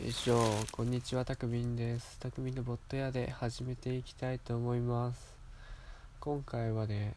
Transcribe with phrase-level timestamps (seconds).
[0.00, 0.38] よいしょ
[0.70, 2.20] こんにちはたくみんです。
[2.20, 5.34] たくみんのボット屋で始めていきたいと思います。
[6.20, 7.14] 今回はね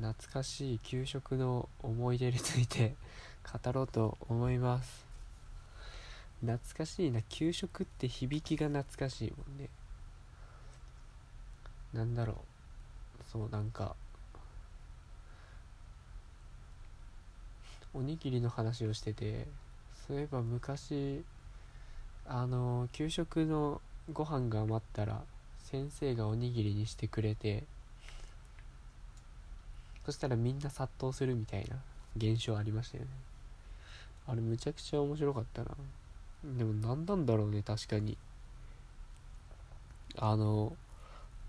[0.00, 2.94] 懐かしい給食の思い出について
[3.62, 5.04] 語ろうと思います。
[6.40, 9.68] 懐かしいな給食って響きが懐かしいもんね。
[11.92, 13.30] なんだろう。
[13.30, 13.94] そうなんか
[17.92, 19.46] おにぎりの話をしてて
[20.08, 21.22] そういえば昔
[22.26, 25.20] あの給食のご飯が余ったら
[25.58, 27.64] 先生がおにぎりにしてくれて
[30.06, 31.76] そしたらみんな殺到するみたいな
[32.16, 33.10] 現象ありましたよね。
[34.26, 35.70] あれむちゃくちゃ面白かったな。
[36.56, 38.16] でも何なんだろうね確かに。
[40.16, 40.74] あの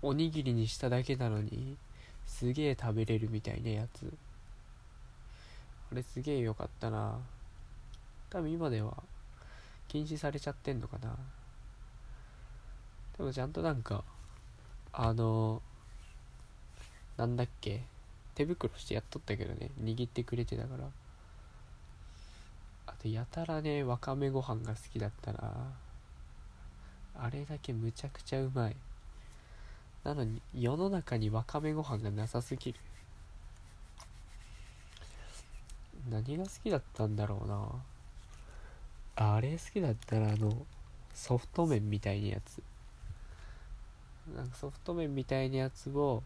[0.02, 1.78] おにぎりにしただけなのに
[2.26, 4.12] すげえ食べれるみたいなやつ。
[5.92, 7.18] あれすげえよかったな。
[8.30, 8.96] 多分今では
[9.88, 11.16] 禁止されちゃってんのかな。
[13.18, 14.04] でもちゃんとなんか
[14.92, 15.60] あの
[17.16, 17.82] なんだっけ
[18.34, 20.84] 手袋してやっとったけどね握ってくれてたから。
[22.86, 25.72] あとやたらねわかめご飯が好きだったな
[27.14, 28.76] あれだけむちゃくちゃうまい。
[30.02, 32.80] なのに世の中にわかめご飯がなさすぎる。
[36.08, 37.68] 何が好きだったんだろうな。
[39.16, 40.66] あれ好きだったらあの
[41.14, 42.62] ソフト麺みたいなやつ。
[44.34, 46.22] なんかソフト麺みたいなやつを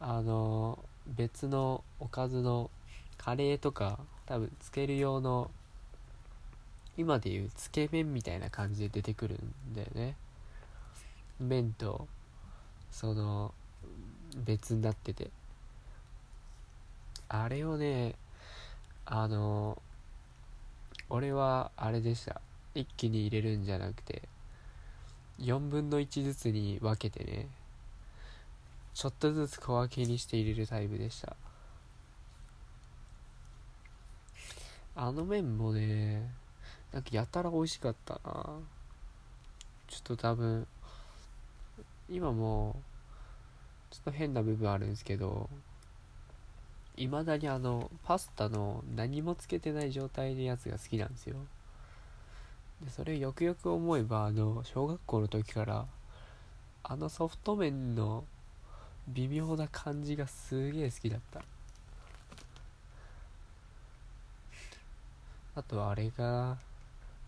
[0.00, 2.70] あの別のおかずの
[3.18, 5.50] カレーとか多分つける用の
[6.96, 10.16] 今でいうつけ麺みたいな感じで出てくるんだよね。
[11.40, 12.06] 麺と
[12.90, 13.52] その
[14.36, 15.30] 別になってて。
[17.28, 18.14] あれをね
[19.04, 19.82] あの
[21.08, 22.40] 俺はあれでした。
[22.74, 24.22] 一気に入れるんじゃなくて
[25.40, 27.48] 4分の1ずつに分けてね
[28.92, 31.36] ちょっとずつ小分けにして入れるタイプでした。
[34.94, 36.30] あの麺もね
[36.92, 38.20] なんかやたら美味しかったな。
[39.88, 40.66] ちょっと多分
[42.10, 42.80] 今も
[43.90, 45.48] ちょっと変な部分あるんですけど
[46.96, 51.36] いまだにあのパスタの何もつけてない状態のやつが好きなんですよ。
[52.82, 55.86] でそれよくよく思えばあの小学校の時から
[56.82, 58.24] あのソフト麺の
[59.08, 61.42] 微妙な感じがすげえ好きだった。
[65.54, 66.58] あとはあれが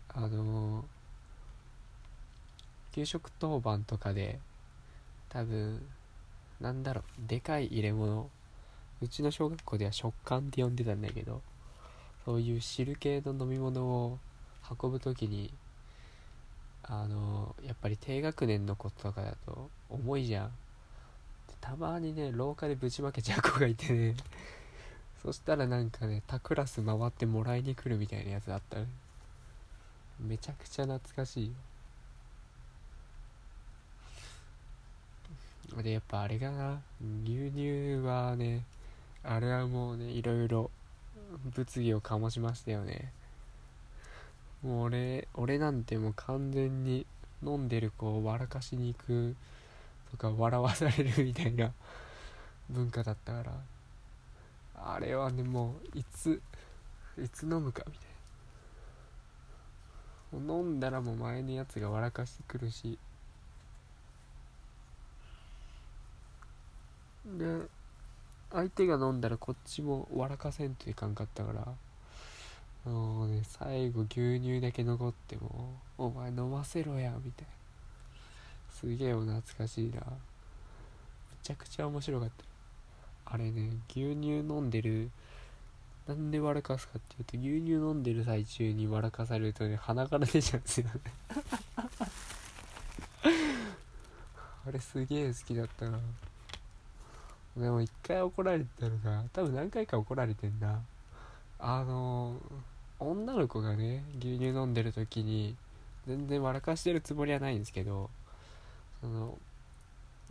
[0.09, 0.85] あの
[2.93, 4.39] 給食当番とかで
[5.29, 5.87] 多分
[6.61, 8.29] なんだろうでかい入れ物
[9.01, 11.41] うちの小学校では食感って呼んでたんだけど
[12.25, 14.19] そういう汁系の飲み物を
[14.81, 15.53] 運ぶ時に
[16.83, 20.51] あのやっぱり低学年の子とかだと重いじゃん。
[21.61, 24.15] たまにね廊下でぶちまけちゃう子がいてね。
[25.23, 28.87] そしたらなんかね他クラス回ってもらいに来るみたいなやつあったね
[30.21, 31.55] めちゃくちゃ懐かしい。
[35.77, 36.81] よでやっぱあれがな
[37.25, 38.65] 牛乳はね
[39.25, 40.71] あれはもうねいろいろ
[41.55, 43.12] 物議を醸しましたよね。
[44.62, 47.06] もう俺俺なんてもう完全に
[47.43, 49.37] 飲んでる子を笑かしに行く
[50.11, 51.73] とか笑わされるみたいな
[52.71, 53.53] 文化だったから
[54.75, 56.41] あれはねもういつ
[57.23, 58.03] いつ飲むかみたい
[60.41, 60.55] な。
[60.55, 62.99] 飲んだらもう前のやつが笑かしてくるし。
[67.25, 67.45] で
[68.51, 71.67] 相手が飲んだらこっちも笑かせんといかんかったから。
[72.85, 77.53] もうね最後牛乳だけ残っても「お前飲ませろや」みたいな。
[78.73, 80.01] すげえお懐かしいな。
[80.01, 80.07] め
[81.43, 82.45] ちゃくちゃ面白かった。
[83.35, 85.11] あれね牛乳飲んでる
[86.07, 90.93] なんで笑かすかっていうと牛乳飲んでる最中に笑かされるとね鼻から出ちゃうんですよね。
[94.67, 96.01] あれすげえ好きだったな
[97.58, 100.81] でも一回怒られたのが多分何回か怒られてんな。
[101.60, 102.37] あの
[103.00, 105.56] 女の子がね牛乳飲んでる時に
[106.06, 108.10] 全然笑かしてるつもりはないんですけど
[109.00, 109.37] その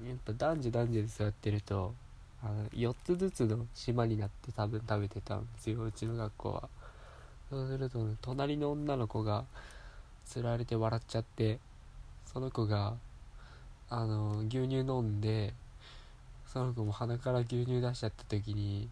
[0.05, 1.93] やっぱ男女男女で座ってると
[2.43, 6.69] あの4つずつの島になって多分食べてたんですようちの学校は。
[7.49, 9.45] そうすると、ね、隣の女の子が
[10.25, 11.59] つられて笑っちゃって
[12.25, 12.95] その子が
[13.89, 15.53] あの牛乳飲んで
[16.57, 18.89] その子も鼻から牛乳出しちゃった時に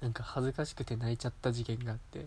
[0.00, 2.24] なんか恥ずかしくて泣いちゃった事件があって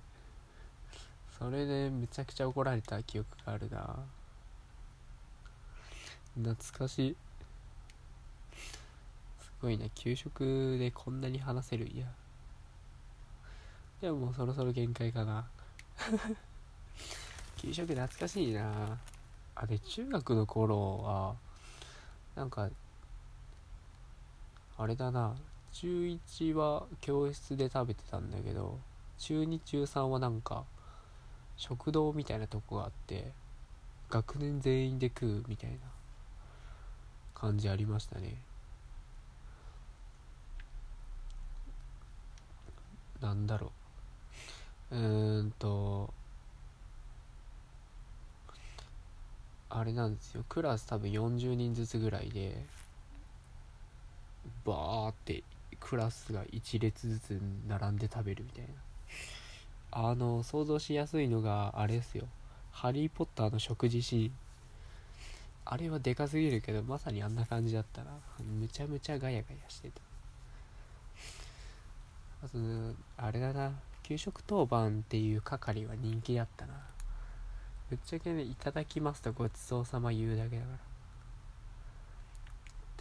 [1.39, 3.95] それでめちゃくちゃ怒られた記憶があるな。
[6.35, 7.15] 懐かしい。
[9.41, 12.05] すごいな給食でこんなに話せるいや。
[13.99, 15.47] でももうそろそろ限界かな。
[17.57, 18.99] 給食懐かしいな。
[19.55, 21.35] あれ中学の頃は
[22.35, 22.69] なんか
[24.79, 25.35] あれだな。
[25.73, 28.79] 中1は教室で食べてたんだけど
[29.19, 30.63] 中2中3はなんか
[31.57, 33.33] 食堂みたいなとこがあって
[34.09, 35.77] 学年全員で食うみたいな
[37.35, 38.35] 感じありましたね。
[43.21, 43.73] なんだろ
[44.91, 44.95] う。
[44.95, 46.13] うーんと
[49.69, 50.45] あれなんですよ。
[50.47, 52.65] クラス多分40人ずつぐらいで
[54.65, 55.43] バーって
[55.79, 58.69] クラスが1列ずつ並んで食べるみたいな。
[59.91, 62.27] あの想像しやすいのがあれですよ
[62.71, 64.31] 「ハリー・ポッター」の食事シーン。
[65.65, 70.01] あれはでかすぎるけどまさにあんな感じだったなむちゃむちゃガヤガヤしてた。
[72.45, 72.57] あと
[73.17, 73.71] あれだな。
[74.03, 76.73] 給食当番っていう係は人気だったな。
[77.89, 80.88] ぶっちゃけねいただきますとごちそうさま言うだけだから。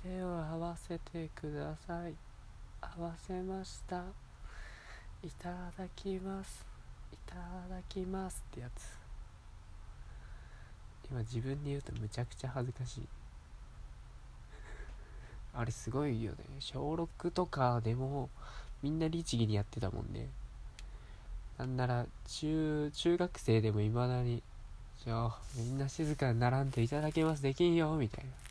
[0.03, 2.15] 手を合わせてください。
[2.81, 4.05] 合わせました。
[5.25, 6.65] いただきます。
[7.13, 7.35] いた
[7.69, 8.97] だきますってやつ。
[11.11, 13.09] 今自分で言うとむちゃくちゃ恥ずかしい。
[15.55, 16.39] あれすごいよね。
[16.61, 18.31] 小6とかでも
[18.83, 20.29] みんな律儀にやってたもんね。
[21.57, 24.45] なんなら中中学生でもいまだに
[25.05, 27.43] じゃあみんな静かに並んでいただきます。
[27.43, 28.48] できんよみたいな。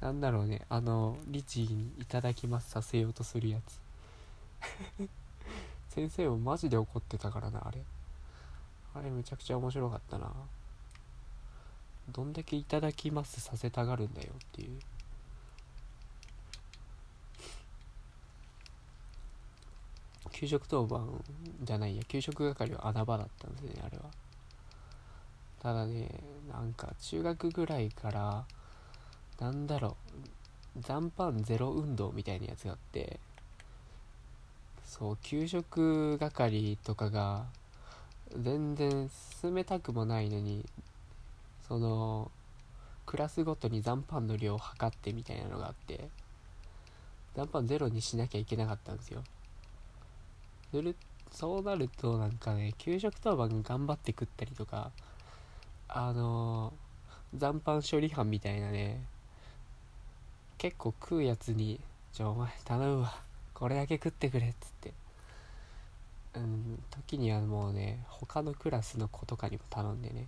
[0.00, 0.62] なんだろうね。
[0.68, 3.80] あの律儀にいただきますさせようとするやつ。
[5.88, 7.82] 先生もマジで怒ってたからなあれ。
[8.94, 10.32] あれめちゃくちゃ面白かったな。
[12.10, 14.78] どんだけいただきますさせたがるんだよっていう。
[20.30, 21.24] 給食当番
[21.62, 22.02] じゃないや。
[22.04, 24.04] 給食係は穴場だったんですねあれは。
[25.62, 26.08] ただね
[26.52, 28.44] なんか中学ぐらいから
[29.38, 30.16] なんだろう。
[30.80, 33.18] 残飯ゼロ運動みたいなやつがあって
[34.84, 37.46] そう給食係とかが
[38.38, 39.08] 全然
[39.40, 40.64] 進めたくもないのに
[41.66, 42.30] その
[43.06, 46.08] クラスごとに残飯の量を測ってみたいなのがあって
[47.34, 49.22] 残飯ゼロにしなきゃいけなかったんですよ。
[50.70, 50.96] する
[51.30, 54.90] そうなるとなんかね給食当番頑張って食ったりとか
[55.88, 59.00] あのー、残飯処理班みたいなね
[60.58, 61.80] 結構食うやつに
[62.12, 63.14] 「じゃあお前頼むわ。
[63.54, 64.92] これだけ食ってくれ」っつって。
[66.34, 70.26] うん時にはもうね他のクラスの子とかにも頼んでね。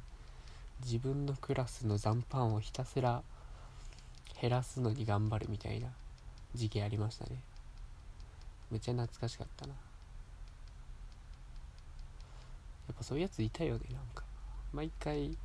[0.84, 3.22] 自分のクラスの残飯をひたすら
[4.40, 5.88] 減らすのに頑張るみたいな
[6.54, 7.42] 時期ありましたね。
[8.70, 9.72] めちゃ懐かしかったな。
[12.86, 14.22] やっぱそういうやついたよねなんか。
[14.72, 15.36] 毎回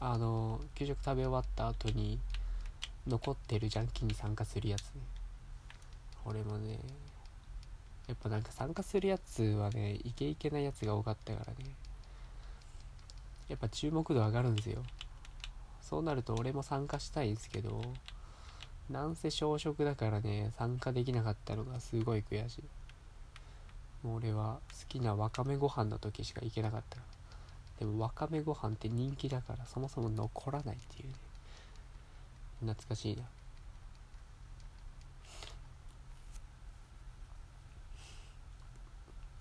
[0.00, 2.18] あの給食食べ終わった後に
[3.06, 5.02] 残ってるジャンキーに参加するやつね。
[6.24, 6.78] 俺もね
[8.08, 11.70] やっぱなんか参加するやつはねイケイケなやつが多かったからね。
[13.48, 14.82] やっぱ注目度上がるんですよ。
[15.82, 17.82] そうなると俺も参加したいんですけど
[18.88, 22.62] なんせ小食だからね参加できなかったのがすごい悔しい。
[24.06, 26.98] もう俺は好きなわかめご飯の時しか行けなかった。
[27.78, 31.14] でもわかめご飯って人気だからそもそも残らないっていうね。
[32.60, 33.22] 懐かしいな。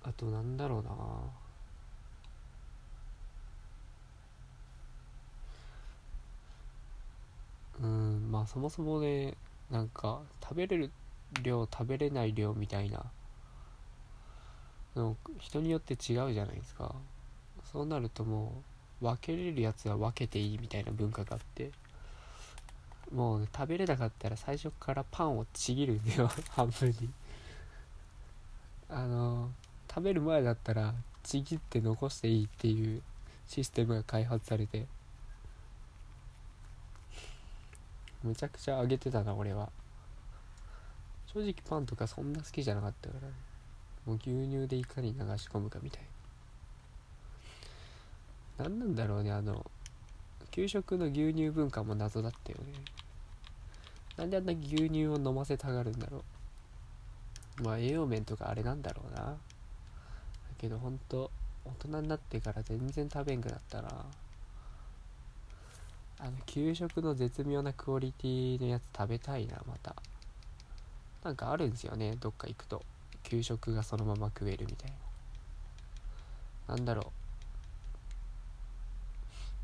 [0.05, 0.91] あとなんだろうな。
[7.81, 9.33] うんまあそもそもね
[9.71, 10.91] なんか食べれる
[11.41, 13.03] 量食べれない量みたいな
[14.95, 16.93] の人によって違うじゃないですか。
[17.71, 18.61] そうなるとも
[19.01, 21.71] う分けれるやつは分けていいみたいな文化があって。
[23.13, 26.27] もう、食べれなかったら最初からパンをちぎるんだよ。
[26.49, 27.13] 半分に。
[28.89, 29.51] あの
[29.87, 30.93] 食べる前だったら
[31.23, 33.01] ちぎって残していいっていう
[33.47, 34.87] システムが開発されて。
[38.23, 39.71] むちゃくちゃ揚げてたな俺は。
[41.27, 43.27] 正直パンとかそんな好きじゃなかったから。
[44.05, 46.03] もう牛乳でいかに流し込むかみたい
[48.57, 48.65] な。
[48.65, 49.65] 何なんだろうねあの
[50.51, 52.73] 給食の牛乳文化も謎だったよね。
[54.17, 56.23] なんであんな牛乳を飲ませたがるんだろ
[57.59, 57.63] う。
[57.63, 59.21] まあ栄養面とかあれなんだろうな。
[59.23, 59.37] だ
[60.57, 61.31] けどほんと
[61.65, 63.89] 大人になってから全然食べんくなったな。
[66.19, 69.95] あの給食の絶妙なクオリティのやつ食べたいなまた。
[71.23, 72.83] なんかあるんですよねどっか行くと。
[73.23, 74.91] 給食がそのまま食えるみたい
[76.67, 76.75] な。
[76.75, 77.11] なんだろ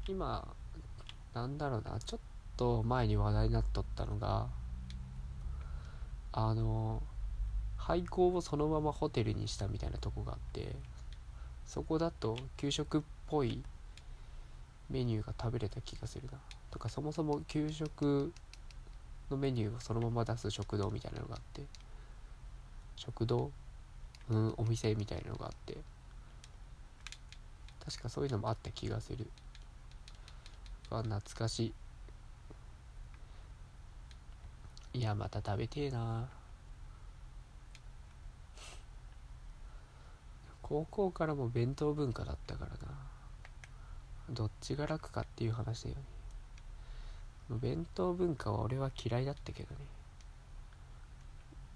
[0.08, 0.12] う。
[0.12, 0.48] 今
[1.34, 2.00] なんだろうな。
[2.00, 2.20] ちょっ
[2.60, 4.48] と前に話題になっとったのが
[6.34, 7.02] あの
[7.78, 10.76] 廃校をそのままホテルにしたみたいなとこがあって
[11.66, 13.64] そこだと給食っぽい
[14.90, 16.38] メニューが食べれた気がするな。
[16.70, 18.34] とかそもそも給食
[19.32, 21.64] のメニューをそのまま出す食堂みたいなのがあって
[22.98, 23.52] 食堂
[24.30, 25.78] うんお店みたいなのがあって
[27.86, 29.28] 確かそういうのもあった気がする。
[30.90, 31.74] わ懐かしい。
[35.00, 36.28] いやまた食べてえな。
[40.62, 42.94] 高校からも弁当文化だったからな。
[44.30, 46.02] どっちが楽かっていう話だよね。
[47.62, 49.78] 弁当文化は俺は嫌いだったけどね。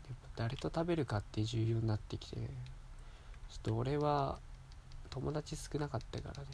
[0.10, 2.50] やっぱ誰と食べるかって重要になってきてちょっ
[3.64, 4.38] と俺は
[5.10, 6.48] 友達少なかったからね。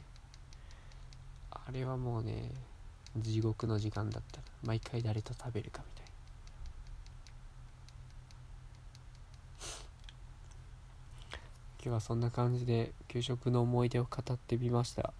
[1.50, 2.52] あれはもうね
[3.18, 4.40] 地獄の時間だった。
[4.64, 6.09] 毎回誰と食べるかみたいな。
[11.90, 15.14] 日はそんな感じで給食の思い出を語ってみました。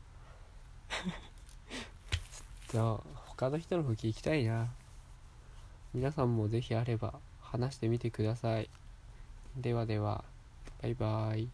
[2.70, 4.68] ちょっと他の人の吹聞きたいな。
[5.94, 8.70] 皆さんもぜひあれば話してみてください。
[9.58, 10.24] ではでは
[10.82, 11.48] バイバイ